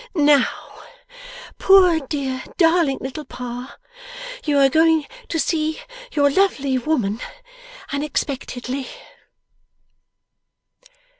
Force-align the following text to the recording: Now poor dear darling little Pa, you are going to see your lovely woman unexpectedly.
Now 0.15 0.47
poor 1.59 1.99
dear 2.07 2.43
darling 2.57 2.97
little 3.01 3.23
Pa, 3.23 3.77
you 4.43 4.57
are 4.57 4.67
going 4.67 5.05
to 5.29 5.37
see 5.39 5.79
your 6.11 6.31
lovely 6.31 6.75
woman 6.79 7.19
unexpectedly. 7.91 8.87